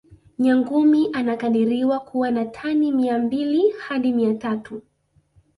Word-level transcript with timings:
nyangumi 0.39 1.09
anakadiriwa 1.13 1.99
kuwa 1.99 2.31
na 2.31 2.45
tani 2.45 2.91
mia 2.91 3.19
mbili 3.19 3.69
hadi 3.77 4.13
mia 4.13 4.33
tatu 4.33 4.81